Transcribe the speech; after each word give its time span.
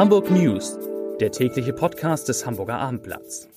Hamburg 0.00 0.30
News, 0.30 0.78
der 1.20 1.30
tägliche 1.30 1.74
Podcast 1.74 2.26
des 2.30 2.46
Hamburger 2.46 2.78
Abendblatts. 2.78 3.50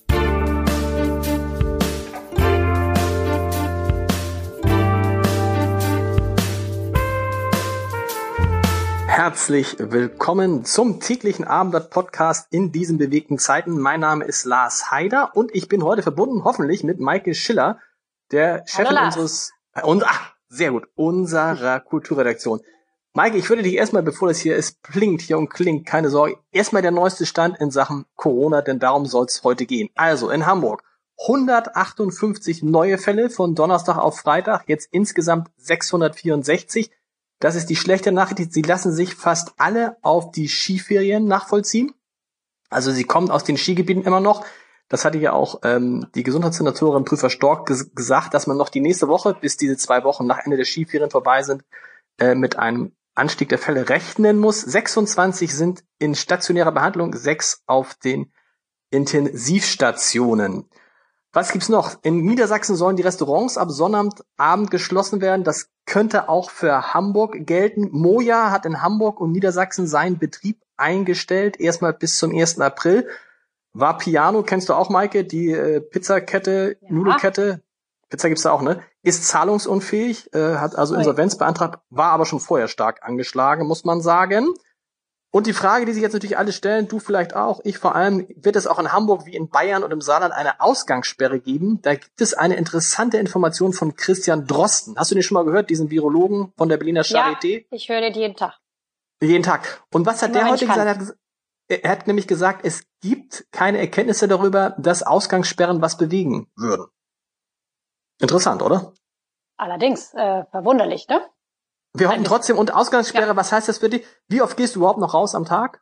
Herzlich 9.08 9.78
willkommen 9.80 10.66
zum 10.66 11.00
täglichen 11.00 11.46
Abendblatt-Podcast 11.46 12.48
in 12.52 12.74
diesen 12.74 12.98
bewegten 12.98 13.38
Zeiten. 13.38 13.80
Mein 13.80 14.02
Name 14.02 14.26
ist 14.26 14.44
Lars 14.44 14.92
Haider 14.92 15.38
und 15.38 15.56
ich 15.56 15.70
bin 15.70 15.82
heute 15.82 16.04
verbunden, 16.04 16.44
hoffentlich, 16.44 16.84
mit 16.84 17.00
Maike 17.00 17.36
Schiller, 17.36 17.80
der 18.34 18.66
Chefin 18.68 18.98
Hallo, 18.98 19.06
unseres, 19.06 19.54
äh, 19.76 19.84
und, 19.84 20.04
ach, 20.06 20.34
sehr 20.50 20.72
gut, 20.72 20.90
unserer 20.96 21.80
Kulturredaktion. 21.80 22.60
Maike, 23.16 23.38
ich 23.38 23.48
würde 23.48 23.62
dich 23.62 23.76
erstmal, 23.76 24.02
bevor 24.02 24.28
das 24.28 24.40
hier 24.40 24.56
ist, 24.56 24.82
blinkt 24.82 25.22
hier 25.22 25.38
und 25.38 25.50
klingt, 25.50 25.86
keine 25.86 26.10
Sorge, 26.10 26.38
erstmal 26.52 26.82
der 26.82 26.90
neueste 26.90 27.28
Stand 27.28 27.60
in 27.60 27.70
Sachen 27.70 28.06
Corona, 28.16 28.64
denn 28.64 28.80
darum 28.80 29.06
soll 29.06 29.26
es 29.26 29.44
heute 29.44 29.68
gehen. 29.68 29.90
Also 29.94 30.32
in 30.32 30.48
Hamburg 30.48 30.84
158 31.20 32.64
neue 32.64 32.98
Fälle 32.98 33.30
von 33.30 33.54
Donnerstag 33.54 33.98
auf 33.98 34.18
Freitag, 34.18 34.64
jetzt 34.68 34.90
insgesamt 34.92 35.52
664. 35.58 36.90
Das 37.40 37.54
ist 37.54 37.70
die 37.70 37.76
schlechte 37.76 38.12
Nachricht. 38.12 38.52
Sie 38.52 38.64
lassen 38.64 38.92
sich 38.92 39.14
fast 39.14 39.54
alle 39.58 39.96
auf 40.02 40.32
die 40.32 40.48
Skiferien 40.48 41.26
nachvollziehen. 41.26 41.94
Also 42.72 42.92
sie 42.92 43.04
kommen 43.04 43.30
aus 43.30 43.44
den 43.44 43.58
Skigebieten 43.58 44.04
immer 44.04 44.22
noch. 44.22 44.44
Das 44.90 45.06
hatte 45.06 45.20
ja 45.20 45.34
auch 45.34 45.60
ähm, 45.64 46.08
die 46.16 46.24
Gesundheitssenatorin 46.24 47.06
Prüfer 47.06 47.30
Stork 47.30 47.68
ges 47.68 47.94
gesagt, 47.94 48.34
dass 48.34 48.48
man 48.48 48.58
noch 48.58 48.70
die 48.70 48.82
nächste 48.82 49.08
Woche, 49.08 49.38
bis 49.40 49.56
diese 49.56 49.78
zwei 49.78 50.04
Wochen 50.04 50.26
nach 50.26 50.40
Ende 50.44 50.58
der 50.58 50.66
Skiferien 50.66 51.12
vorbei 51.12 51.44
sind, 51.44 51.64
äh, 52.18 52.34
mit 52.34 52.58
einem 52.58 52.94
Anstieg 53.16 53.50
der 53.50 53.60
Fälle 53.60 53.90
rechnen 53.90 54.40
muss. 54.40 54.62
26 54.62 55.56
sind 55.56 55.84
in 56.00 56.16
stationärer 56.16 56.72
Behandlung, 56.72 57.16
sechs 57.16 57.64
auf 57.68 57.94
den 57.96 58.32
Intensivstationen. 58.90 60.70
Was 61.32 61.52
gibt's 61.52 61.70
noch? 61.70 61.96
In 62.04 62.26
Niedersachsen 62.26 62.76
sollen 62.76 62.96
die 62.96 63.02
Restaurants 63.04 63.58
ab 63.58 63.72
Sonnabend 63.72 64.70
geschlossen 64.70 65.20
werden. 65.20 65.44
Das 65.44 65.70
könnte 65.86 66.30
auch 66.30 66.52
für 66.52 66.94
Hamburg 66.94 67.48
gelten. 67.48 67.90
Moja 67.92 68.52
hat 68.52 68.66
in 68.66 68.84
Hamburg 68.84 69.20
und 69.20 69.32
Niedersachsen 69.32 69.88
seinen 69.88 70.20
Betrieb 70.20 70.62
eingestellt, 70.78 71.60
erstmal 71.60 71.94
bis 71.94 72.18
zum 72.20 72.36
1. 72.36 72.60
April. 72.60 73.08
War 73.74 73.98
Piano, 73.98 74.44
kennst 74.44 74.70
du 74.70 74.74
auch, 74.74 74.90
Maike, 74.90 75.24
die 75.24 75.50
äh, 75.52 75.82
Pizzakette, 75.82 76.78
Ja. 76.82 76.92
Nudelkette, 76.92 77.64
Pizza 78.10 78.28
gibt's 78.28 78.44
da 78.44 78.52
auch, 78.52 78.62
ne? 78.62 78.84
Ist 79.04 79.28
zahlungsunfähig, 79.28 80.34
äh, 80.34 80.56
hat 80.56 80.76
also. 80.76 80.96
Insolvenz 80.96 81.38
beantragt, 81.38 81.80
war 81.90 82.12
aber 82.12 82.26
schon 82.26 82.40
vorher 82.40 82.68
stark 82.68 83.04
angeschlagen, 83.04 83.68
muss 83.68 83.84
man 83.84 84.02
sagen. 84.02 84.48
Und 85.36 85.48
die 85.48 85.54
Frage, 85.54 85.86
die 85.86 85.94
sich 85.94 86.04
jetzt 86.04 86.14
natürlich 86.14 86.38
alle 86.38 86.52
stellen, 86.52 86.88
du 86.88 87.00
vielleicht 87.00 87.36
auch, 87.36 87.60
ich 87.64 87.80
vor 87.80 87.96
allem, 87.96 88.28
wird 88.36 88.56
es 88.56 88.68
auch 88.68 88.78
in 88.78 88.94
Hamburg 88.94 89.26
wie 89.26 89.36
in 89.36 89.50
Bayern 89.50 89.84
und 89.84 89.92
im 89.92 90.00
Saarland 90.00 90.32
eine 90.32 90.62
Ausgangssperre 90.62 91.40
geben? 91.40 91.82
Da 91.82 91.96
gibt 91.96 92.22
es 92.22 92.36
eine 92.36 92.56
interessante 92.56 93.18
Information 93.18 93.74
von 93.74 93.96
Christian 93.96 94.46
Drosten. 94.46 94.96
Hast 94.96 95.10
du 95.10 95.16
den 95.16 95.24
schon 95.24 95.34
mal 95.34 95.44
gehört, 95.44 95.72
diesen 95.72 95.90
Virologen 95.90 96.54
von 96.56 96.70
der 96.70 96.78
Berliner 96.78 97.02
Charité? 97.02 97.66
Ich 97.72 97.90
höre 97.90 98.02
den 98.02 98.14
jeden 98.14 98.36
Tag. 98.36 98.60
Jeden 99.24 99.42
Tag. 99.42 99.84
Und 99.92 100.06
was 100.06 100.22
hat 100.22 100.30
Immer 100.30 100.40
der 100.40 100.52
heute 100.52 100.68
gesagt? 100.68 101.16
Er 101.68 101.90
hat 101.90 102.06
nämlich 102.06 102.28
gesagt, 102.28 102.64
es 102.64 102.84
gibt 103.02 103.48
keine 103.52 103.80
Erkenntnisse 103.80 104.28
darüber, 104.28 104.76
dass 104.78 105.02
Ausgangssperren 105.02 105.82
was 105.82 105.98
bewegen 105.98 106.48
würden. 106.56 106.86
Interessant, 108.20 108.62
oder? 108.62 108.94
Allerdings, 109.58 110.14
äh, 110.14 110.46
verwunderlich, 110.52 111.08
ne? 111.08 111.22
Wir 111.94 112.10
hoffen 112.10 112.24
trotzdem, 112.24 112.58
und 112.58 112.74
Ausgangssperre, 112.74 113.36
was 113.36 113.52
heißt 113.52 113.70
das 113.70 113.78
für 113.78 113.90
dich? 113.90 114.06
Wie 114.28 114.42
oft 114.42 114.58
gehst 114.58 114.76
du 114.76 114.80
überhaupt 114.80 115.00
noch 115.00 115.14
raus 115.14 115.36
am 115.36 115.46
Tag? 115.46 115.82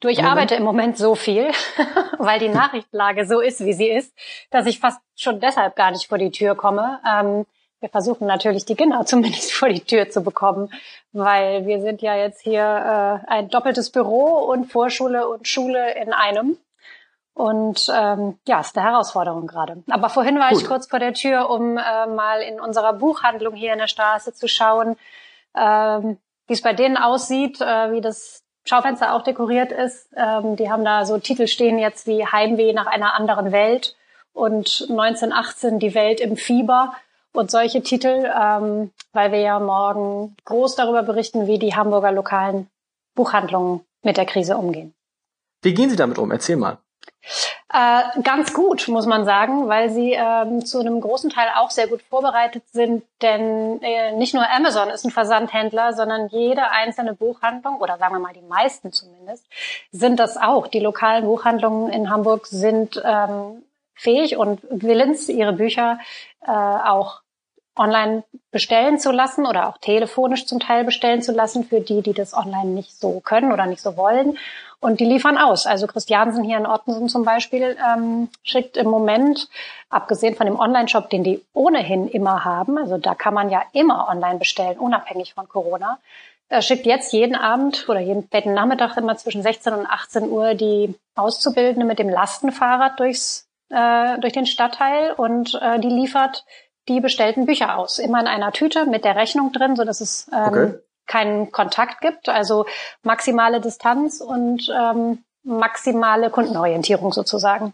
Du, 0.00 0.08
ich 0.08 0.18
Moment? 0.18 0.32
arbeite 0.32 0.54
im 0.56 0.62
Moment 0.62 0.98
so 0.98 1.14
viel, 1.14 1.50
weil 2.18 2.38
die 2.38 2.48
Nachrichtenlage 2.50 3.26
so 3.26 3.40
ist, 3.40 3.64
wie 3.64 3.72
sie 3.72 3.88
ist, 3.88 4.12
dass 4.50 4.66
ich 4.66 4.78
fast 4.78 5.00
schon 5.14 5.40
deshalb 5.40 5.74
gar 5.74 5.90
nicht 5.90 6.06
vor 6.06 6.18
die 6.18 6.30
Tür 6.30 6.54
komme. 6.54 7.00
Ähm, 7.10 7.46
wir 7.80 7.88
versuchen 7.88 8.26
natürlich 8.26 8.66
die 8.66 8.74
Kinder 8.74 9.04
zumindest 9.06 9.52
vor 9.52 9.68
die 9.70 9.80
Tür 9.80 10.10
zu 10.10 10.22
bekommen, 10.22 10.70
weil 11.12 11.66
wir 11.66 11.80
sind 11.80 12.02
ja 12.02 12.14
jetzt 12.14 12.42
hier 12.42 12.62
äh, 12.62 13.30
ein 13.30 13.48
doppeltes 13.48 13.90
Büro 13.90 14.34
und 14.50 14.70
Vorschule 14.70 15.28
und 15.28 15.48
Schule 15.48 15.94
in 15.94 16.12
einem. 16.12 16.58
Und 17.36 17.92
ähm, 17.94 18.38
ja, 18.48 18.60
ist 18.60 18.78
eine 18.78 18.88
Herausforderung 18.88 19.46
gerade. 19.46 19.82
Aber 19.90 20.08
vorhin 20.08 20.38
war 20.38 20.52
ich 20.52 20.60
Gut. 20.60 20.68
kurz 20.68 20.86
vor 20.86 20.98
der 20.98 21.12
Tür, 21.12 21.50
um 21.50 21.76
äh, 21.76 22.06
mal 22.06 22.40
in 22.40 22.58
unserer 22.58 22.94
Buchhandlung 22.94 23.54
hier 23.54 23.74
in 23.74 23.78
der 23.78 23.88
Straße 23.88 24.32
zu 24.32 24.48
schauen, 24.48 24.96
ähm, 25.54 26.16
wie 26.46 26.54
es 26.54 26.62
bei 26.62 26.72
denen 26.72 26.96
aussieht, 26.96 27.60
äh, 27.60 27.92
wie 27.92 28.00
das 28.00 28.42
Schaufenster 28.64 29.14
auch 29.14 29.22
dekoriert 29.22 29.70
ist. 29.70 30.08
Ähm, 30.16 30.56
die 30.56 30.70
haben 30.70 30.82
da 30.82 31.04
so 31.04 31.18
Titel 31.18 31.46
stehen 31.46 31.78
jetzt 31.78 32.06
wie 32.06 32.24
Heimweh 32.24 32.72
nach 32.72 32.86
einer 32.86 33.14
anderen 33.14 33.52
Welt 33.52 33.96
und 34.32 34.86
1918 34.88 35.78
die 35.78 35.94
Welt 35.94 36.20
im 36.20 36.38
Fieber 36.38 36.94
und 37.34 37.50
solche 37.50 37.82
Titel, 37.82 38.32
ähm, 38.34 38.92
weil 39.12 39.30
wir 39.30 39.40
ja 39.40 39.60
morgen 39.60 40.34
groß 40.46 40.74
darüber 40.74 41.02
berichten, 41.02 41.46
wie 41.46 41.58
die 41.58 41.76
Hamburger 41.76 42.12
lokalen 42.12 42.70
Buchhandlungen 43.14 43.82
mit 44.02 44.16
der 44.16 44.24
Krise 44.24 44.56
umgehen. 44.56 44.94
Wie 45.60 45.74
gehen 45.74 45.90
Sie 45.90 45.96
damit 45.96 46.16
um? 46.16 46.30
Erzähl 46.30 46.56
mal. 46.56 46.78
Äh, 47.72 48.22
ganz 48.22 48.54
gut, 48.54 48.86
muss 48.88 49.06
man 49.06 49.24
sagen, 49.24 49.68
weil 49.68 49.90
sie 49.90 50.12
ähm, 50.12 50.64
zu 50.64 50.80
einem 50.80 51.00
großen 51.00 51.30
Teil 51.30 51.48
auch 51.56 51.70
sehr 51.70 51.88
gut 51.88 52.02
vorbereitet 52.02 52.62
sind, 52.72 53.02
denn 53.22 53.82
äh, 53.82 54.12
nicht 54.12 54.34
nur 54.34 54.48
Amazon 54.48 54.88
ist 54.90 55.04
ein 55.04 55.10
Versandhändler, 55.10 55.92
sondern 55.92 56.28
jede 56.28 56.70
einzelne 56.70 57.14
Buchhandlung, 57.14 57.76
oder 57.80 57.98
sagen 57.98 58.14
wir 58.14 58.20
mal 58.20 58.32
die 58.32 58.46
meisten 58.48 58.92
zumindest, 58.92 59.44
sind 59.90 60.20
das 60.20 60.36
auch. 60.36 60.68
Die 60.68 60.80
lokalen 60.80 61.24
Buchhandlungen 61.24 61.92
in 61.92 62.08
Hamburg 62.10 62.46
sind 62.46 63.02
ähm, 63.04 63.62
fähig 63.94 64.36
und 64.36 64.60
willens, 64.70 65.28
ihre 65.28 65.52
Bücher 65.52 65.98
äh, 66.46 66.50
auch 66.50 67.22
online 67.76 68.24
bestellen 68.50 68.98
zu 68.98 69.10
lassen 69.10 69.46
oder 69.46 69.68
auch 69.68 69.78
telefonisch 69.78 70.46
zum 70.46 70.60
Teil 70.60 70.84
bestellen 70.84 71.22
zu 71.22 71.32
lassen 71.32 71.64
für 71.64 71.80
die, 71.80 72.00
die 72.02 72.14
das 72.14 72.32
online 72.32 72.70
nicht 72.70 72.98
so 72.98 73.20
können 73.20 73.52
oder 73.52 73.66
nicht 73.66 73.82
so 73.82 73.96
wollen. 73.96 74.38
Und 74.80 75.00
die 75.00 75.04
liefern 75.04 75.38
aus. 75.38 75.66
Also 75.66 75.86
Christiansen 75.86 76.44
hier 76.44 76.58
in 76.58 76.66
Ottensen 76.66 77.08
zum 77.08 77.24
Beispiel 77.24 77.76
ähm, 77.84 78.28
schickt 78.42 78.76
im 78.76 78.88
Moment, 78.88 79.48
abgesehen 79.88 80.34
von 80.34 80.46
dem 80.46 80.58
Online-Shop, 80.58 81.08
den 81.10 81.24
die 81.24 81.42
ohnehin 81.54 82.08
immer 82.08 82.44
haben, 82.44 82.76
also 82.78 82.98
da 82.98 83.14
kann 83.14 83.34
man 83.34 83.50
ja 83.50 83.62
immer 83.72 84.08
online 84.08 84.38
bestellen, 84.38 84.78
unabhängig 84.78 85.34
von 85.34 85.48
Corona, 85.48 85.98
äh, 86.48 86.62
schickt 86.62 86.86
jetzt 86.86 87.12
jeden 87.12 87.34
Abend 87.34 87.88
oder 87.88 88.00
jeden 88.00 88.24
späten 88.24 88.54
Nachmittag 88.54 88.96
immer 88.96 89.16
zwischen 89.16 89.42
16 89.42 89.72
und 89.72 89.86
18 89.86 90.28
Uhr 90.28 90.54
die 90.54 90.94
Auszubildende 91.14 91.86
mit 91.86 91.98
dem 91.98 92.08
Lastenfahrrad 92.08 93.00
durchs, 93.00 93.48
äh, 93.70 94.18
durch 94.18 94.32
den 94.32 94.46
Stadtteil 94.46 95.12
und 95.12 95.58
äh, 95.60 95.80
die 95.80 95.88
liefert 95.88 96.44
die 96.88 97.00
bestellten 97.00 97.46
Bücher 97.46 97.78
aus. 97.78 97.98
Immer 97.98 98.20
in 98.20 98.28
einer 98.28 98.52
Tüte 98.52 98.86
mit 98.86 99.04
der 99.04 99.16
Rechnung 99.16 99.52
drin, 99.52 99.74
so 99.74 99.84
dass 99.84 100.00
es 100.00 100.30
ähm, 100.32 100.46
Okay. 100.46 100.74
Keinen 101.06 101.52
Kontakt 101.52 102.00
gibt. 102.00 102.28
Also 102.28 102.66
maximale 103.02 103.60
Distanz 103.60 104.20
und 104.20 104.70
ähm, 104.76 105.24
maximale 105.42 106.30
Kundenorientierung 106.30 107.12
sozusagen. 107.12 107.72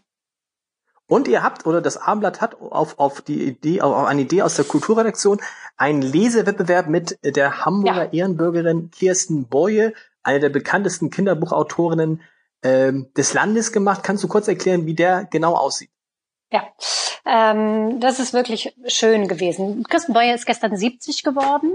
Und 1.09 1.29
ihr 1.29 1.43
habt, 1.43 1.67
oder 1.67 1.83
das 1.83 1.99
Abendblatt 1.99 2.41
hat 2.41 2.61
auf, 2.61 2.99
auf 2.99 3.21
die 3.21 3.43
Idee, 3.43 3.83
auf 3.83 4.07
eine 4.07 4.23
Idee 4.23 4.43
aus 4.43 4.55
der 4.55 4.65
Kulturredaktion, 4.65 5.41
einen 5.77 6.01
Lesewettbewerb 6.01 6.89
mit 6.89 7.19
der 7.23 7.65
Hamburger 7.65 8.05
Ja. 8.05 8.13
Ehrenbürgerin 8.13 8.91
Kirsten 8.91 9.47
Boye, 9.47 9.93
eine 10.23 10.41
der 10.41 10.49
bekanntesten 10.49 11.11
Kinderbuchautorinnen 11.11 12.23
ähm, 12.63 13.13
des 13.15 13.35
Landes 13.35 13.73
gemacht. 13.73 14.03
Kannst 14.05 14.23
du 14.25 14.29
kurz 14.29 14.49
erklären, 14.49 14.87
wie 14.87 14.95
der 14.95 15.25
genau 15.25 15.55
aussieht? 15.55 15.91
Ja, 16.53 16.65
ähm, 17.25 17.99
das 18.01 18.19
ist 18.19 18.35
wirklich 18.35 18.75
schön 18.87 19.27
gewesen. 19.27 19.85
Kirsten 19.85 20.13
Boye 20.13 20.35
ist 20.35 20.45
gestern 20.45 20.77
70 20.77 21.23
geworden, 21.23 21.73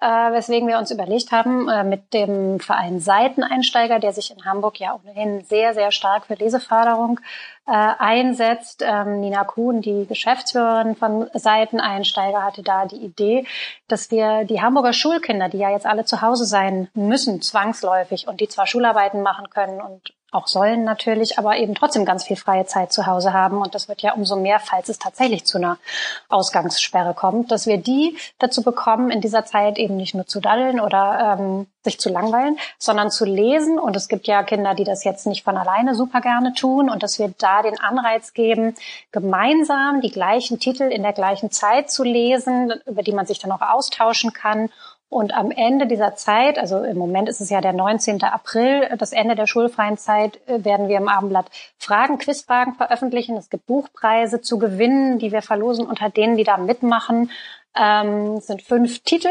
äh, 0.00 0.06
weswegen 0.06 0.66
wir 0.66 0.78
uns 0.78 0.90
überlegt 0.90 1.30
haben, 1.30 1.68
äh, 1.68 1.84
mit 1.84 2.14
dem 2.14 2.58
Verein 2.58 3.00
Seiteneinsteiger, 3.00 3.98
der 3.98 4.14
sich 4.14 4.30
in 4.30 4.46
Hamburg 4.46 4.80
ja 4.80 4.94
ohnehin 4.94 5.44
sehr, 5.44 5.74
sehr 5.74 5.90
stark 5.90 6.26
für 6.26 6.34
Leseförderung 6.34 7.20
äh, 7.66 7.72
einsetzt. 7.72 8.82
Ähm, 8.86 9.20
Nina 9.20 9.44
Kuhn, 9.44 9.80
die 9.80 10.06
Geschäftsführerin 10.06 10.96
von 10.96 11.28
Seiteneinsteiger, 11.32 12.42
hatte 12.42 12.62
da 12.62 12.86
die 12.86 12.96
Idee, 12.96 13.46
dass 13.88 14.10
wir 14.10 14.44
die 14.44 14.60
Hamburger 14.60 14.92
Schulkinder, 14.92 15.48
die 15.48 15.58
ja 15.58 15.70
jetzt 15.70 15.86
alle 15.86 16.04
zu 16.04 16.22
Hause 16.22 16.44
sein 16.44 16.88
müssen, 16.94 17.42
zwangsläufig, 17.42 18.28
und 18.28 18.40
die 18.40 18.48
zwar 18.48 18.66
Schularbeiten 18.66 19.22
machen 19.22 19.50
können 19.50 19.80
und 19.80 20.12
auch 20.34 20.48
sollen 20.48 20.84
natürlich, 20.84 21.38
aber 21.38 21.56
eben 21.56 21.74
trotzdem 21.74 22.04
ganz 22.04 22.24
viel 22.24 22.36
freie 22.36 22.66
Zeit 22.66 22.92
zu 22.92 23.06
Hause 23.06 23.32
haben. 23.32 23.58
Und 23.58 23.74
das 23.74 23.88
wird 23.88 24.02
ja 24.02 24.14
umso 24.14 24.36
mehr, 24.36 24.58
falls 24.58 24.88
es 24.88 24.98
tatsächlich 24.98 25.44
zu 25.46 25.58
einer 25.58 25.78
Ausgangssperre 26.28 27.14
kommt, 27.14 27.52
dass 27.52 27.66
wir 27.66 27.78
die 27.78 28.18
dazu 28.38 28.62
bekommen, 28.62 29.10
in 29.10 29.20
dieser 29.20 29.44
Zeit 29.44 29.78
eben 29.78 29.96
nicht 29.96 30.14
nur 30.14 30.26
zu 30.26 30.40
daddeln 30.40 30.80
oder 30.80 31.38
ähm, 31.38 31.66
sich 31.84 32.00
zu 32.00 32.10
langweilen, 32.10 32.58
sondern 32.78 33.10
zu 33.10 33.24
lesen. 33.24 33.78
Und 33.78 33.94
es 33.94 34.08
gibt 34.08 34.26
ja 34.26 34.42
Kinder, 34.42 34.74
die 34.74 34.84
das 34.84 35.04
jetzt 35.04 35.26
nicht 35.26 35.44
von 35.44 35.56
alleine 35.56 35.94
super 35.94 36.20
gerne 36.20 36.52
tun 36.52 36.90
und 36.90 37.02
dass 37.02 37.18
wir 37.18 37.32
da 37.38 37.53
den 37.62 37.80
Anreiz 37.80 38.32
geben, 38.32 38.74
gemeinsam 39.12 40.00
die 40.00 40.10
gleichen 40.10 40.58
Titel 40.58 40.84
in 40.84 41.02
der 41.02 41.12
gleichen 41.12 41.50
Zeit 41.50 41.90
zu 41.90 42.04
lesen, 42.04 42.72
über 42.86 43.02
die 43.02 43.12
man 43.12 43.26
sich 43.26 43.38
dann 43.38 43.52
auch 43.52 43.62
austauschen 43.62 44.32
kann 44.32 44.70
Und 45.14 45.32
am 45.32 45.52
Ende 45.52 45.86
dieser 45.86 46.16
Zeit, 46.16 46.58
also 46.58 46.82
im 46.82 46.98
Moment 46.98 47.28
ist 47.28 47.40
es 47.40 47.48
ja 47.48 47.60
der 47.60 47.72
19. 47.72 48.20
April, 48.24 48.88
das 48.98 49.12
Ende 49.12 49.36
der 49.36 49.46
schulfreien 49.46 49.96
Zeit, 49.96 50.40
äh, 50.48 50.64
werden 50.64 50.88
wir 50.88 50.96
im 50.96 51.06
Abendblatt 51.06 51.46
Fragen, 51.78 52.18
Quizfragen 52.18 52.74
veröffentlichen. 52.74 53.36
Es 53.36 53.48
gibt 53.48 53.66
Buchpreise 53.66 54.40
zu 54.40 54.58
gewinnen, 54.58 55.20
die 55.20 55.30
wir 55.30 55.40
verlosen 55.40 55.86
unter 55.86 56.10
denen, 56.10 56.36
die 56.36 56.42
da 56.42 56.56
mitmachen. 56.56 57.30
Ähm, 57.76 58.38
es 58.38 58.48
sind 58.48 58.62
fünf 58.62 59.04
Titel, 59.04 59.28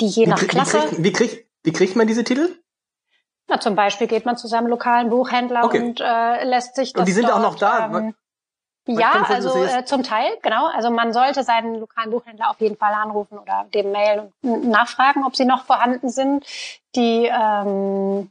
die 0.00 0.08
je 0.08 0.26
nach 0.26 0.38
krieg, 0.38 0.48
wie, 0.48 0.54
Klasse. 0.56 0.78
kriegt, 0.78 1.04
wie, 1.04 1.12
kriegt, 1.12 1.46
wie 1.62 1.72
kriegt 1.72 1.94
man 1.94 2.08
diese 2.08 2.24
Titel? 2.24 2.48
Na, 3.48 3.60
zum 3.60 3.76
Beispiel 3.76 4.06
geht 4.06 4.26
man 4.26 4.36
zu 4.36 4.48
seinem 4.48 4.66
lokalen 4.66 5.08
Buchhändler 5.08 5.64
Okay. 5.64 5.80
und 5.80 6.00
äh, 6.00 6.44
lässt 6.44 6.74
sich 6.74 6.92
das 6.92 7.00
Und 7.00 7.08
die 7.08 7.12
sind 7.12 7.28
dort, 7.28 7.36
auch 7.36 7.42
noch 7.42 7.54
da? 7.56 7.86
Ähm, 7.86 8.14
ja, 8.88 9.24
also 9.28 9.64
äh, 9.64 9.84
zum 9.84 10.02
Teil, 10.02 10.30
genau. 10.42 10.66
Also 10.66 10.90
man 10.90 11.12
sollte 11.12 11.42
seinen 11.42 11.80
lokalen 11.80 12.10
Buchhändler 12.10 12.50
auf 12.50 12.60
jeden 12.60 12.76
Fall 12.76 12.92
anrufen 12.94 13.38
oder 13.38 13.66
dem 13.74 13.92
und 14.42 14.68
nachfragen, 14.68 15.24
ob 15.24 15.34
sie 15.36 15.44
noch 15.44 15.64
vorhanden 15.64 16.08
sind. 16.08 16.46
Die 16.94 17.26
ähm, 17.26 18.30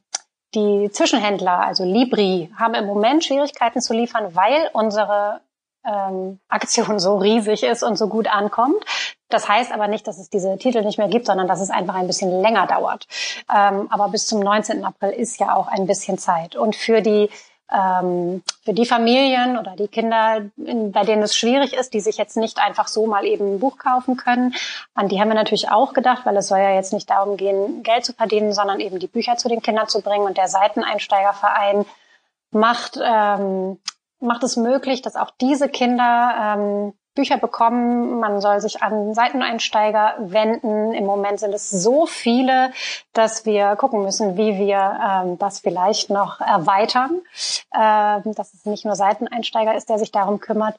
die 0.55 0.89
Zwischenhändler, 0.91 1.59
also 1.59 1.83
Libri, 1.83 2.49
haben 2.57 2.73
im 2.73 2.85
Moment 2.85 3.25
Schwierigkeiten 3.25 3.81
zu 3.81 3.93
liefern, 3.93 4.35
weil 4.35 4.69
unsere 4.71 5.41
ähm, 5.85 6.39
Aktion 6.49 6.99
so 6.99 7.17
riesig 7.17 7.63
ist 7.63 7.83
und 7.83 7.97
so 7.97 8.07
gut 8.07 8.27
ankommt. 8.27 8.83
Das 9.29 9.49
heißt 9.49 9.71
aber 9.71 9.87
nicht, 9.87 10.07
dass 10.07 10.17
es 10.17 10.29
diese 10.29 10.57
Titel 10.57 10.83
nicht 10.83 10.97
mehr 10.97 11.07
gibt, 11.07 11.25
sondern 11.25 11.47
dass 11.47 11.61
es 11.61 11.69
einfach 11.69 11.95
ein 11.95 12.07
bisschen 12.07 12.41
länger 12.41 12.67
dauert. 12.67 13.07
Ähm, 13.53 13.87
aber 13.89 14.09
bis 14.09 14.27
zum 14.27 14.39
19. 14.39 14.85
April 14.85 15.11
ist 15.11 15.39
ja 15.39 15.55
auch 15.55 15.67
ein 15.67 15.87
bisschen 15.87 16.17
Zeit. 16.17 16.55
Und 16.55 16.75
für 16.75 17.01
die 17.01 17.29
ähm, 17.71 18.43
für 18.63 18.73
die 18.73 18.85
Familien 18.85 19.57
oder 19.57 19.75
die 19.75 19.87
Kinder, 19.87 20.43
in, 20.57 20.91
bei 20.91 21.03
denen 21.03 21.23
es 21.23 21.35
schwierig 21.35 21.73
ist, 21.73 21.93
die 21.93 21.99
sich 21.99 22.17
jetzt 22.17 22.37
nicht 22.37 22.59
einfach 22.59 22.87
so 22.87 23.07
mal 23.07 23.25
eben 23.25 23.55
ein 23.55 23.59
Buch 23.59 23.77
kaufen 23.77 24.17
können, 24.17 24.53
an 24.93 25.07
die 25.07 25.19
haben 25.19 25.29
wir 25.29 25.35
natürlich 25.35 25.69
auch 25.69 25.93
gedacht, 25.93 26.25
weil 26.25 26.37
es 26.37 26.47
soll 26.47 26.59
ja 26.59 26.75
jetzt 26.75 26.93
nicht 26.93 27.09
darum 27.09 27.37
gehen, 27.37 27.81
Geld 27.83 28.05
zu 28.05 28.13
verdienen, 28.13 28.53
sondern 28.53 28.79
eben 28.79 28.99
die 28.99 29.07
Bücher 29.07 29.37
zu 29.37 29.49
den 29.49 29.61
Kindern 29.61 29.87
zu 29.87 30.01
bringen. 30.01 30.25
Und 30.25 30.37
der 30.37 30.47
Seiteneinsteigerverein 30.47 31.85
macht 32.51 32.99
ähm, 33.03 33.79
macht 34.25 34.43
es 34.43 34.57
möglich, 34.57 35.01
dass 35.01 35.15
auch 35.15 35.31
diese 35.39 35.69
Kinder 35.69 36.57
ähm, 36.57 36.93
Bücher 37.15 37.37
bekommen. 37.37 38.19
Man 38.19 38.41
soll 38.41 38.59
sich 38.59 38.83
an 38.83 39.13
Seiteneinsteiger 39.13 40.15
wenden. 40.19 40.93
Im 40.93 41.05
Moment 41.05 41.39
sind 41.39 41.53
es 41.53 41.69
so 41.69 42.05
viele, 42.05 42.71
dass 43.13 43.45
wir 43.45 43.75
gucken 43.77 44.03
müssen, 44.03 44.37
wie 44.37 44.57
wir 44.57 44.99
ähm, 45.01 45.37
das 45.39 45.59
vielleicht 45.59 46.09
noch 46.09 46.41
erweitern, 46.41 47.21
ähm, 47.73 48.35
dass 48.35 48.53
es 48.53 48.65
nicht 48.65 48.85
nur 48.85 48.95
Seiteneinsteiger 48.95 49.75
ist, 49.75 49.89
der 49.89 49.97
sich 49.97 50.11
darum 50.11 50.39
kümmert. 50.39 50.75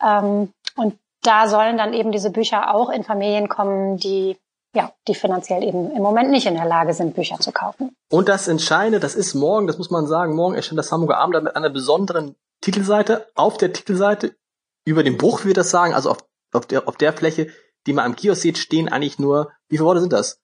Ähm, 0.00 0.52
und 0.76 0.96
da 1.22 1.48
sollen 1.48 1.76
dann 1.76 1.92
eben 1.92 2.12
diese 2.12 2.30
Bücher 2.30 2.74
auch 2.74 2.88
in 2.88 3.04
Familien 3.04 3.48
kommen, 3.48 3.98
die 3.98 4.38
ja, 4.72 4.92
die 5.08 5.16
finanziell 5.16 5.64
eben 5.64 5.90
im 5.90 6.02
Moment 6.02 6.30
nicht 6.30 6.46
in 6.46 6.54
der 6.54 6.64
Lage 6.64 6.94
sind, 6.94 7.16
Bücher 7.16 7.40
zu 7.40 7.50
kaufen. 7.50 7.96
Und 8.08 8.28
das 8.28 8.46
Entscheidende, 8.46 9.00
das 9.00 9.16
ist 9.16 9.34
morgen, 9.34 9.66
das 9.66 9.78
muss 9.78 9.90
man 9.90 10.06
sagen, 10.06 10.36
morgen 10.36 10.54
erscheint 10.54 10.78
das 10.78 10.92
Hamburger 10.92 11.18
Abendblatt 11.18 11.42
mit 11.42 11.56
einer 11.56 11.70
besonderen 11.70 12.36
Titelseite. 12.60 13.26
Auf 13.34 13.56
der 13.56 13.72
Titelseite, 13.72 14.36
über 14.84 15.02
den 15.02 15.18
Bruch, 15.18 15.42
wie 15.42 15.48
wir 15.48 15.54
das 15.54 15.70
sagen, 15.70 15.94
also 15.94 16.10
auf, 16.10 16.18
auf, 16.52 16.66
der, 16.66 16.88
auf 16.88 16.96
der 16.96 17.12
Fläche, 17.12 17.48
die 17.86 17.92
man 17.92 18.04
am 18.04 18.16
Kiosk 18.16 18.42
sieht, 18.42 18.58
stehen 18.58 18.88
eigentlich 18.88 19.18
nur, 19.18 19.52
wie 19.68 19.76
viele 19.76 19.86
Worte 19.86 20.00
sind 20.00 20.12
das? 20.12 20.40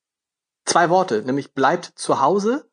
Zwei 0.65 0.91
Worte, 0.91 1.23
nämlich 1.23 1.53
bleibt 1.55 1.93
zu 1.97 2.21
Hause. 2.21 2.69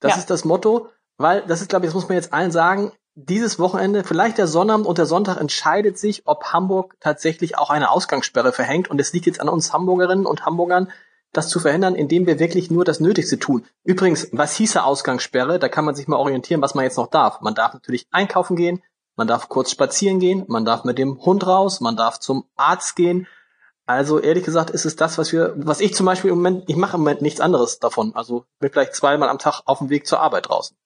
Das 0.00 0.12
Ja. 0.12 0.18
ist 0.18 0.30
das 0.30 0.44
Motto, 0.44 0.88
weil 1.16 1.42
das 1.46 1.60
ist, 1.60 1.68
glaube 1.68 1.84
ich, 1.84 1.88
das 1.90 1.94
muss 1.94 2.08
man 2.08 2.16
jetzt 2.16 2.32
allen 2.32 2.50
sagen, 2.50 2.92
dieses 3.16 3.60
Wochenende, 3.60 4.02
vielleicht 4.02 4.38
der 4.38 4.48
Sonnabend 4.48 4.86
und 4.86 4.98
der 4.98 5.06
Sonntag 5.06 5.36
entscheidet 5.40 5.98
sich, 5.98 6.26
ob 6.26 6.46
Hamburg 6.52 6.96
tatsächlich 6.98 7.56
auch 7.56 7.70
eine 7.70 7.90
Ausgangssperre 7.90 8.52
verhängt. 8.52 8.90
Und 8.90 9.00
es 9.00 9.12
liegt 9.12 9.26
jetzt 9.26 9.40
an 9.40 9.48
uns 9.48 9.72
Hamburgerinnen 9.72 10.26
und 10.26 10.44
Hamburgern, 10.44 10.90
das 11.36 11.48
zu 11.48 11.60
verhindern, 11.60 11.94
indem 11.94 12.26
wir 12.26 12.38
wirklich 12.38 12.70
nur 12.70 12.84
das 12.84 13.00
Nötigste 13.00 13.38
tun. 13.38 13.64
Übrigens, 13.84 14.28
was 14.32 14.56
hieße 14.56 14.82
Ausgangssperre? 14.82 15.58
Da 15.58 15.68
kann 15.68 15.84
man 15.84 15.94
sich 15.94 16.08
mal 16.08 16.16
orientieren, 16.16 16.62
was 16.62 16.74
man 16.74 16.84
jetzt 16.84 16.96
noch 16.96 17.08
darf. 17.08 17.40
Man 17.40 17.54
darf 17.54 17.74
natürlich 17.74 18.06
einkaufen 18.10 18.56
gehen, 18.56 18.82
man 19.16 19.26
darf 19.26 19.48
kurz 19.48 19.70
spazieren 19.70 20.20
gehen, 20.20 20.44
man 20.48 20.64
darf 20.64 20.84
mit 20.84 20.98
dem 20.98 21.24
Hund 21.24 21.46
raus, 21.46 21.80
man 21.80 21.96
darf 21.96 22.18
zum 22.18 22.44
Arzt 22.56 22.96
gehen. 22.96 23.26
Also 23.86 24.18
ehrlich 24.18 24.44
gesagt 24.44 24.70
ist 24.70 24.86
es 24.86 24.96
das, 24.96 25.18
was 25.18 25.32
wir, 25.32 25.52
was 25.56 25.80
ich 25.80 25.94
zum 25.94 26.06
Beispiel 26.06 26.30
im 26.30 26.36
Moment, 26.36 26.64
ich 26.68 26.76
mache 26.76 26.96
im 26.96 27.02
Moment 27.02 27.20
nichts 27.20 27.40
anderes 27.40 27.78
davon. 27.78 28.14
Also 28.14 28.46
bin 28.58 28.70
vielleicht 28.70 28.94
zweimal 28.94 29.28
am 29.28 29.38
Tag 29.38 29.62
auf 29.66 29.78
dem 29.78 29.90
Weg 29.90 30.06
zur 30.06 30.20
Arbeit 30.20 30.48
draußen. 30.48 30.76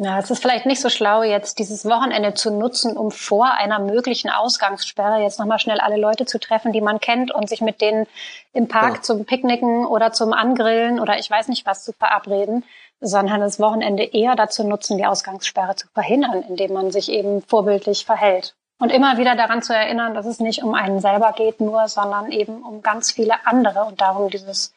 Ja, 0.00 0.16
es 0.20 0.30
ist 0.30 0.40
vielleicht 0.40 0.64
nicht 0.64 0.80
so 0.80 0.90
schlau, 0.90 1.24
jetzt 1.24 1.58
dieses 1.58 1.84
Wochenende 1.84 2.32
zu 2.32 2.52
nutzen, 2.52 2.96
um 2.96 3.10
vor 3.10 3.50
einer 3.54 3.80
möglichen 3.80 4.30
Ausgangssperre 4.30 5.20
jetzt 5.20 5.40
nochmal 5.40 5.58
schnell 5.58 5.80
alle 5.80 5.96
Leute 5.96 6.24
zu 6.24 6.38
treffen, 6.38 6.72
die 6.72 6.80
man 6.80 7.00
kennt 7.00 7.34
und 7.34 7.48
sich 7.48 7.60
mit 7.60 7.80
denen 7.80 8.06
im 8.52 8.68
Park 8.68 8.92
Genau. 8.92 9.02
zum 9.02 9.24
Picknicken 9.24 9.84
oder 9.84 10.12
zum 10.12 10.32
Angrillen 10.32 11.00
oder 11.00 11.18
ich 11.18 11.28
weiß 11.28 11.48
nicht 11.48 11.66
was 11.66 11.82
zu 11.84 11.92
verabreden, 11.92 12.62
sondern 13.00 13.40
das 13.40 13.58
Wochenende 13.58 14.04
eher 14.04 14.36
dazu 14.36 14.62
nutzen, 14.62 14.98
die 14.98 15.06
Ausgangssperre 15.06 15.74
zu 15.74 15.88
verhindern, 15.88 16.44
indem 16.48 16.74
man 16.74 16.92
sich 16.92 17.10
eben 17.10 17.42
vorbildlich 17.42 18.04
verhält. 18.04 18.54
Und 18.80 18.92
immer 18.92 19.18
wieder 19.18 19.34
daran 19.34 19.62
zu 19.62 19.74
erinnern, 19.74 20.14
dass 20.14 20.26
es 20.26 20.38
nicht 20.38 20.62
um 20.62 20.74
einen 20.74 21.00
selber 21.00 21.32
geht 21.32 21.60
nur, 21.60 21.88
sondern 21.88 22.30
eben 22.30 22.62
um 22.62 22.82
ganz 22.82 23.10
viele 23.10 23.34
andere 23.44 23.82
und 23.82 24.00
darum, 24.00 24.30
dieses 24.30 24.72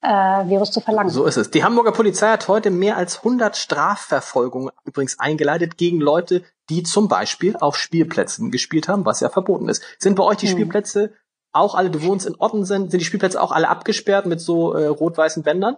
äh, 0.00 0.08
Virus 0.08 0.70
zu 0.70 0.80
verlangen. 0.80 1.10
So 1.10 1.24
ist 1.24 1.36
es. 1.36 1.50
Die 1.50 1.64
Hamburger 1.64 1.92
Polizei 1.92 2.28
hat 2.28 2.48
heute 2.48 2.70
mehr 2.70 2.96
als 2.96 3.18
100 3.18 3.56
Strafverfolgungen 3.56 4.70
übrigens 4.84 5.18
eingeleitet 5.18 5.76
gegen 5.76 6.00
Leute, 6.00 6.42
die 6.70 6.82
zum 6.82 7.08
Beispiel 7.08 7.56
auf 7.56 7.76
Spielplätzen 7.76 8.50
gespielt 8.50 8.88
haben, 8.88 9.04
was 9.04 9.20
ja 9.20 9.28
verboten 9.28 9.68
ist. 9.68 9.82
Sind 9.98 10.14
bei 10.14 10.22
euch 10.24 10.36
die 10.36 10.46
Hm. 10.46 10.52
Spielplätze 10.52 11.12
auch 11.52 11.74
alle, 11.74 11.90
du 11.90 12.02
wohnst 12.02 12.26
in 12.26 12.36
Ottensen, 12.38 12.90
sind 12.90 13.00
die 13.00 13.04
Spielplätze 13.04 13.40
auch 13.42 13.52
alle 13.52 13.68
abgesperrt 13.68 14.26
mit 14.26 14.40
so 14.40 14.74
äh, 14.74 14.86
rot-weißen 14.86 15.42
Bändern? 15.42 15.76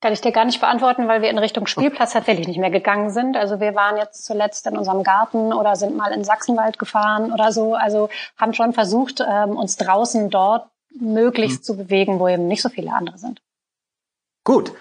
Kann 0.00 0.14
ich 0.14 0.22
dir 0.22 0.32
gar 0.32 0.46
nicht 0.46 0.60
beantworten, 0.60 1.08
weil 1.08 1.20
wir 1.20 1.28
in 1.28 1.36
Richtung 1.36 1.66
Spielplatz 1.66 2.14
tatsächlich 2.14 2.48
nicht 2.48 2.58
mehr 2.58 2.70
gegangen 2.70 3.10
sind. 3.10 3.36
Also 3.36 3.60
wir 3.60 3.74
waren 3.74 3.98
jetzt 3.98 4.24
zuletzt 4.24 4.66
in 4.66 4.78
unserem 4.78 5.02
Garten 5.02 5.52
oder 5.52 5.76
sind 5.76 5.94
mal 5.94 6.10
in 6.12 6.24
Sachsenwald 6.24 6.78
gefahren 6.78 7.32
oder 7.32 7.52
so. 7.52 7.74
Also 7.74 8.08
haben 8.38 8.54
schon 8.54 8.72
versucht, 8.72 9.20
ähm, 9.20 9.56
uns 9.58 9.76
draußen 9.76 10.30
dort 10.30 10.70
möglichst 10.98 11.58
Hm. 11.58 11.62
zu 11.64 11.76
bewegen, 11.76 12.18
wo 12.18 12.28
eben 12.28 12.48
nicht 12.48 12.62
so 12.62 12.70
viele 12.70 12.92
andere 12.94 13.18
sind. 13.18 13.42
Gut. 14.50 14.72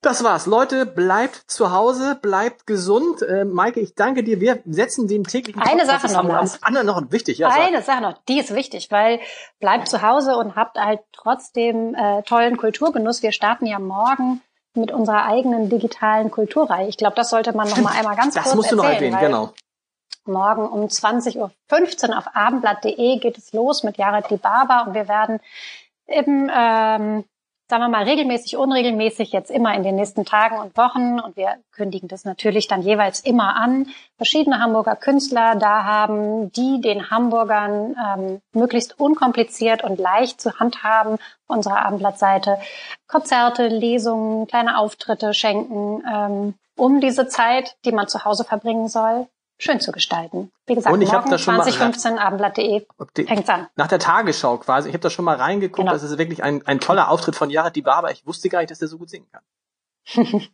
Das 0.00 0.22
war's. 0.22 0.46
Leute, 0.46 0.86
bleibt 0.86 1.34
zu 1.50 1.72
Hause, 1.72 2.16
bleibt 2.22 2.68
gesund. 2.68 3.20
Äh, 3.22 3.44
Maike, 3.44 3.80
ich 3.80 3.96
danke 3.96 4.22
dir. 4.22 4.40
Wir 4.40 4.62
setzen 4.64 5.08
den 5.08 5.24
täglichen 5.24 5.60
Eine 5.60 5.82
Podcast 5.82 6.08
Sache 6.14 6.24
noch. 6.24 6.32
Abends- 6.32 6.60
Ah, 6.62 6.70
noch 6.70 7.02
wichtig, 7.10 7.38
ja. 7.38 7.50
sag. 7.50 7.58
Eine 7.58 7.82
Sache 7.82 8.02
noch, 8.02 8.18
die 8.28 8.38
ist 8.38 8.54
wichtig, 8.54 8.92
weil 8.92 9.18
bleibt 9.58 9.88
zu 9.88 10.02
Hause 10.02 10.36
und 10.36 10.54
habt 10.54 10.78
halt 10.78 11.00
trotzdem 11.12 11.96
äh, 11.96 12.22
tollen 12.22 12.56
Kulturgenuss. 12.58 13.24
Wir 13.24 13.32
starten 13.32 13.66
ja 13.66 13.80
morgen 13.80 14.40
mit 14.74 14.92
unserer 14.92 15.24
eigenen 15.24 15.68
digitalen 15.68 16.30
Kulturreihe. 16.30 16.86
Ich 16.86 16.96
glaube, 16.96 17.16
das 17.16 17.30
sollte 17.30 17.56
man 17.56 17.68
noch 17.68 17.78
mal 17.78 17.92
einmal 17.98 18.14
ganz 18.14 18.34
Das 18.34 18.44
kurz 18.44 18.54
musst 18.54 18.70
du 18.70 18.76
noch 18.76 18.84
erzählen, 18.84 19.14
erwähnen, 19.14 19.34
weil 19.34 19.50
genau. 20.26 20.38
Morgen 20.38 20.68
um 20.68 20.86
20.15 20.86 21.38
Uhr 22.10 22.18
auf 22.18 22.36
abendblatt.de 22.36 23.18
geht 23.18 23.36
es 23.36 23.52
los 23.52 23.82
mit 23.82 23.96
Jared 23.96 24.30
Libaba 24.30 24.82
und 24.82 24.94
wir 24.94 25.08
werden 25.08 25.40
eben, 26.06 26.48
ähm, 26.54 27.24
sagen 27.68 27.82
wir 27.82 27.88
mal, 27.88 28.04
regelmäßig, 28.04 28.56
unregelmäßig 28.56 29.32
jetzt 29.32 29.50
immer 29.50 29.74
in 29.74 29.82
den 29.82 29.96
nächsten 29.96 30.24
Tagen 30.24 30.58
und 30.58 30.76
Wochen. 30.76 31.18
Und 31.18 31.36
wir 31.36 31.56
kündigen 31.72 32.08
das 32.08 32.24
natürlich 32.24 32.68
dann 32.68 32.82
jeweils 32.82 33.20
immer 33.20 33.56
an, 33.56 33.88
verschiedene 34.16 34.60
Hamburger 34.60 34.94
Künstler 34.94 35.56
da 35.56 35.84
haben, 35.84 36.52
die 36.52 36.80
den 36.80 37.10
Hamburgern 37.10 37.96
ähm, 37.96 38.40
möglichst 38.52 38.98
unkompliziert 39.00 39.82
und 39.82 39.98
leicht 39.98 40.40
zu 40.40 40.58
handhaben 40.58 41.18
unsere 41.48 41.84
Abendblattseite 41.84 42.58
Konzerte, 43.08 43.68
Lesungen, 43.68 44.46
kleine 44.46 44.78
Auftritte 44.78 45.34
schenken, 45.34 46.02
ähm, 46.12 46.54
um 46.76 47.00
diese 47.00 47.28
Zeit, 47.28 47.76
die 47.84 47.92
man 47.92 48.08
zu 48.08 48.24
Hause 48.24 48.44
verbringen 48.44 48.88
soll, 48.88 49.26
schön 49.58 49.80
zu 49.80 49.92
gestalten. 49.92 50.52
Wie 50.66 50.74
gesagt, 50.74 50.92
Und 50.94 51.00
ich 51.02 51.10
morgen 51.12 51.30
da 51.30 51.38
schon 51.38 51.56
mal- 51.56 51.62
2015 51.64 52.18
abendblatt.de 52.18 52.86
die- 53.16 53.24
fängt's 53.24 53.48
an. 53.48 53.68
Nach 53.76 53.86
der 53.88 53.98
Tagesschau 53.98 54.58
quasi. 54.58 54.88
Ich 54.88 54.94
habe 54.94 55.02
da 55.02 55.10
schon 55.10 55.24
mal 55.24 55.36
reingeguckt. 55.36 55.78
Genau. 55.78 55.92
Das 55.92 56.02
ist 56.02 56.18
wirklich 56.18 56.42
ein, 56.42 56.66
ein 56.66 56.80
toller 56.80 57.10
Auftritt 57.10 57.36
von 57.36 57.50
Jared 57.50 57.74
Dibaba. 57.76 58.10
Ich 58.10 58.26
wusste 58.26 58.48
gar 58.48 58.58
nicht, 58.60 58.70
dass 58.70 58.78
der 58.78 58.88
so 58.88 58.98
gut 58.98 59.10
singen 59.10 59.26
kann. 59.32 59.42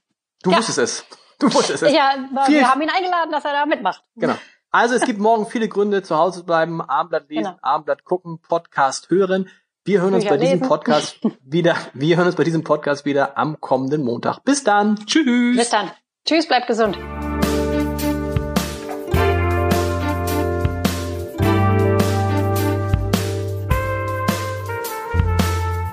Du 0.45 0.51
Ja. 0.51 0.59
wusstest 0.59 0.79
es. 0.79 1.05
Du 1.39 1.53
wusstest 1.55 1.83
es. 1.85 1.93
Ja, 1.93 2.15
Viel- 2.47 2.57
wir 2.57 2.69
haben 2.71 2.81
ihn 2.83 2.91
eingeladen, 2.91 3.31
dass 3.31 3.45
er 3.45 3.53
da 3.53 3.65
mitmacht. 3.67 4.03
Genau. 4.17 4.35
Also 4.73 4.95
es 4.97 5.05
gibt 5.05 5.21
morgen 5.21 5.47
viele 5.47 5.69
Gründe, 5.69 6.03
zu 6.03 6.17
Hause 6.17 6.41
zu 6.41 6.47
bleiben, 6.47 6.81
Abendblatt 6.81 7.29
lesen, 7.29 7.45
Genau. 7.45 7.59
Abendblatt 7.63 8.05
gucken, 8.05 8.41
Podcast 8.41 9.11
hören. 9.11 9.49
Wir 9.85 10.01
hören 10.01 10.15
uns 10.15 10.25
Bücher 10.25 10.35
bei 10.35 10.39
diesem 10.41 10.59
lesen. 10.61 10.69
Podcast 10.69 11.21
wieder, 11.43 11.77
wir 11.95 12.17
hören 12.17 12.27
uns 12.27 12.37
bei 12.37 12.45
diesem 12.45 12.65
Podcast 12.65 13.05
wieder 13.05 13.37
am 13.39 13.61
kommenden 13.61 14.03
Montag. 14.05 14.41
Bis 14.45 14.65
dann. 14.65 14.97
Tschüss. 15.07 15.57
Bis 15.57 15.71
dann. 15.71 15.91
Tschüss, 16.25 16.47
bleibt 16.49 16.67
gesund. 16.69 16.97